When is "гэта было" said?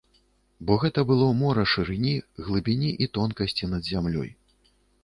0.83-1.27